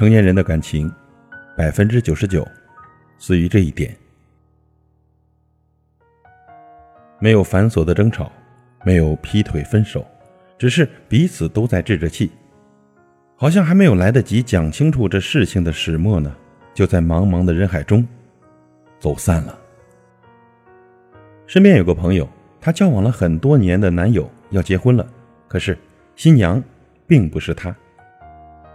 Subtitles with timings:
[0.00, 0.90] 成年人的感情，
[1.54, 2.48] 百分之九十九
[3.18, 3.94] 死于这一点：
[7.18, 8.32] 没有繁琐的争吵，
[8.82, 10.06] 没有劈腿分手，
[10.56, 12.30] 只是彼此都在置着气，
[13.36, 16.34] 好像还没有来得及讲清楚这事情的始末呢，
[16.72, 18.02] 就在茫茫的人海中
[18.98, 19.58] 走散了。
[21.46, 22.26] 身边有个朋友，
[22.58, 25.06] 她交往了很多年的男友要结婚了，
[25.46, 25.76] 可是
[26.16, 26.64] 新娘
[27.06, 27.76] 并不是他。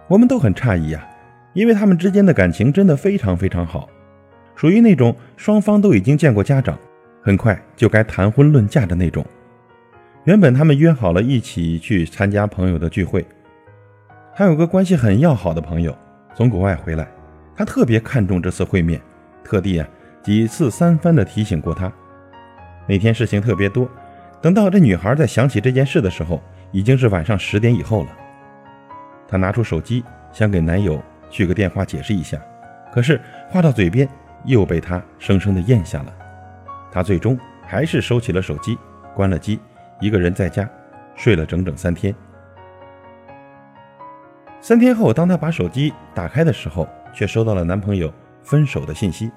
[0.08, 1.04] 我们都很诧异呀，
[1.56, 3.90] 因为他们之间的感情真的非常非常好，
[4.56, 6.78] 属于那种双方都已经见过家长，
[7.24, 9.26] 很快就该谈婚论嫁的那种。
[10.26, 13.26] 原本他们约好了一起去参加朋友的聚会，
[14.34, 15.98] 还有个关系很要好的朋友
[16.36, 17.08] 从国外回来，
[17.56, 19.00] 他特别看重这次会面，
[19.44, 19.88] 特地啊
[20.22, 21.92] 几次三番的提醒过他。
[22.86, 23.90] 那天事情特别多，
[24.42, 28.10] 等到这女孩在想起这件事的时候，已经是晚上十点以后了。
[29.28, 30.04] 她拿出手机，
[30.34, 31.02] 想给男友
[31.36, 32.42] 去个电话解释一下，
[32.94, 33.20] 可是
[33.50, 34.08] 话到嘴边
[34.46, 36.14] 又被他生生的咽下了。
[36.90, 38.78] 他最终还是收起了手机，
[39.14, 39.60] 关了机，
[40.00, 40.66] 一个人在家
[41.14, 42.16] 睡了整整三天。
[44.62, 48.10] 三天后，当她把手机打开的时候，却收到了男朋友
[48.42, 49.30] 分手的信息。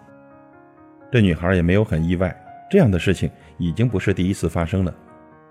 [1.11, 2.33] 这女孩也没有很意外，
[2.71, 4.95] 这样的事情已经不是第一次发生了。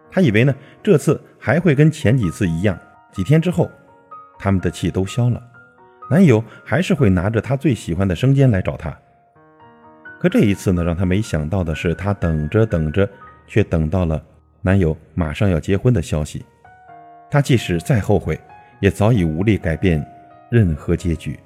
[0.10, 2.80] 她以为呢，这次还会跟前几次一样，
[3.12, 3.70] 几天之后。
[4.40, 5.42] 他们的气都消了，
[6.10, 8.98] 男友还是会拿着他最喜欢的生煎来找她。
[10.20, 13.08] 可这一次呢，让她没想到的是，她等着等着，
[13.46, 14.22] 却等到了
[14.62, 16.46] 男友马上要结婚的消息。
[17.30, 18.40] 她即使再后悔，
[18.80, 20.06] 也早已无力改变
[20.50, 21.38] 任何结局。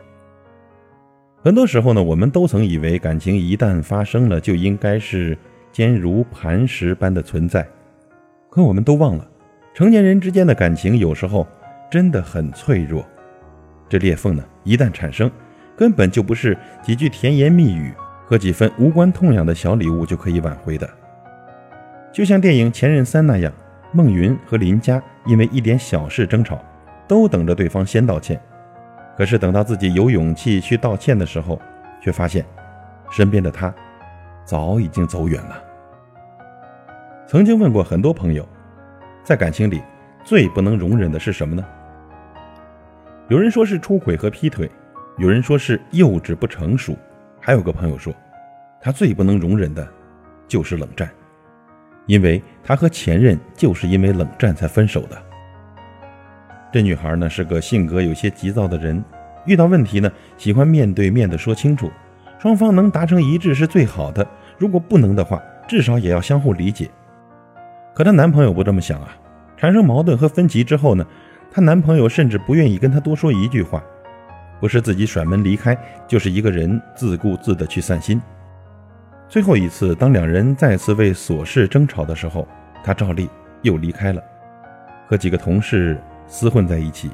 [1.44, 5.38] 很多时候呢，我们都曾以为感情一旦发生了，就应该是
[5.72, 7.68] 坚如磐石般的存在，
[8.50, 9.28] 可我们都忘了，
[9.74, 11.48] 成年人之间的感情有时候。
[11.92, 13.06] 真的很脆弱，
[13.92, 15.30] 这裂缝呢，一旦产生，
[15.76, 17.94] 根本就不是几句甜言蜜语
[18.26, 20.90] 和几分无关痛痒的小礼物就可以挽回的。
[22.10, 23.52] 就像电影《前任三》那样，
[23.92, 26.58] 孟云和林佳因为一点小事争吵，
[27.06, 28.42] 都等着对方先道歉，
[29.18, 31.62] 可是等到自己有勇气去道歉的时候，
[32.02, 32.46] 却发现
[33.12, 33.76] 身边的他
[34.46, 35.62] 早已经走远了。
[37.28, 38.48] 曾经问过很多朋友，
[39.22, 39.82] 在感情里
[40.24, 41.66] 最不能容忍的是什么呢？
[43.30, 44.70] 有人说是出轨和劈腿，
[45.18, 46.98] 有人说是幼稚不成熟，
[47.40, 48.14] 还有个朋友说，
[48.82, 49.88] 他最不能容忍的，
[50.48, 51.10] 就是冷战，
[52.08, 55.18] 因为他和前任就是因为冷战才分手的。
[56.74, 59.02] 这女孩呢是个性格有些急躁的人，
[59.46, 61.90] 遇到问题呢喜欢面对面的说清楚，
[62.38, 64.28] 双方能达成一致是最好的，
[64.58, 66.90] 如果不能的话，至少也要相互理解。
[67.94, 69.16] 可她男朋友不这么想啊，
[69.56, 71.06] 产生矛盾和分歧之后呢？
[71.54, 73.84] 她男朋友甚至不愿意跟她多说一句话，
[74.62, 78.22] 不是自己甩门离开，就是一个人自顾自的去散心。
[79.28, 82.48] 最后一次，当两人再次为琐事争吵的时候，
[82.86, 83.30] 她照例
[83.64, 84.24] 又离开了，
[85.08, 87.12] 和几个同事厮混在一起，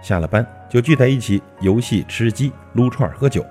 [0.00, 3.44] 下了班就聚在一起游戏、吃鸡、撸串、喝酒，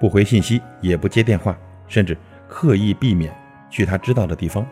[0.00, 1.54] 不回信息，也不接电话，
[1.86, 2.16] 甚至
[2.48, 3.30] 刻意避免
[3.68, 4.66] 去他知道的地方。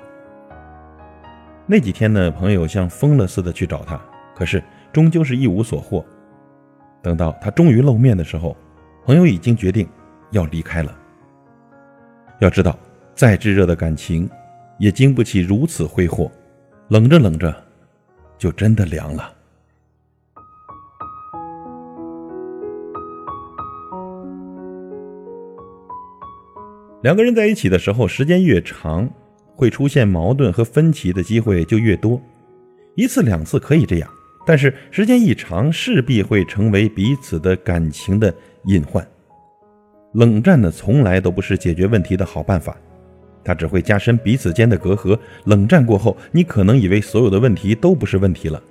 [1.67, 4.01] 那几天呢，朋友像疯了似的去找他。
[4.37, 6.05] 可是，终究是一无所获。
[7.01, 8.55] 等到他终于露面的时候，
[9.07, 9.89] 朋友已经决定
[10.31, 10.95] 要离开了。
[12.41, 12.79] 要知道，
[13.15, 14.29] 再炙热的感情，
[14.79, 16.31] 也经不起如此挥霍，
[16.89, 17.55] 冷着冷着，
[18.37, 19.33] 就真的凉了。
[27.03, 29.09] 两个人在一起的时候，时间越长，
[29.55, 32.21] 会出现矛盾和分歧的机会就越多。
[32.97, 34.11] 一次两次可以这样。
[34.47, 38.33] 但是时间一长，势必会成为彼此的感情的
[38.65, 39.07] 隐患。
[40.13, 42.75] 冷战呢，从来都不是解决问题的好办法，
[43.45, 45.19] 它只会加深彼此间的隔阂。
[45.45, 48.63] 冷战过后，你可能以为所有的问题都不是问题了，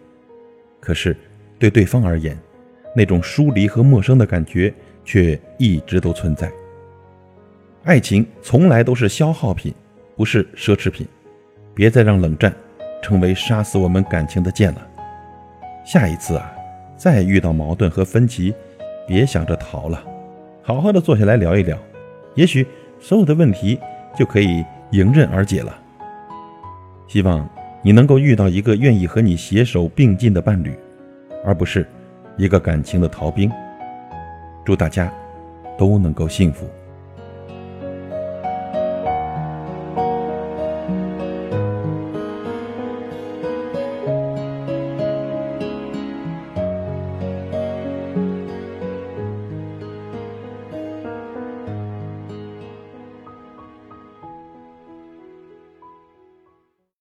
[0.80, 1.16] 可是
[1.60, 2.36] 对对方而言，
[2.96, 4.74] 那种疏离和陌生的感觉
[5.04, 6.50] 却一直都存在。
[7.84, 9.74] 爱情从来都是消耗品，
[10.16, 11.06] 不是奢侈品。
[11.76, 12.56] 别再让冷战
[13.04, 14.88] 成为杀死我们感情的剑了。
[15.86, 16.52] 下一次啊，
[16.98, 18.54] 再遇到矛盾和分歧，
[19.08, 20.04] 别想着逃了，
[20.64, 21.78] 好好的坐下来聊一聊，
[22.34, 22.66] 也许
[23.00, 23.80] 所有的问题
[24.18, 25.78] 就可以迎刃而解了。
[27.08, 27.48] 希望
[27.84, 30.76] 你能够遇到一个愿意和你携手并进的伴侣，
[31.46, 31.88] 而不是
[32.36, 33.50] 一个感情的逃兵。
[34.66, 35.14] 祝大家
[35.78, 36.66] 都能够幸福。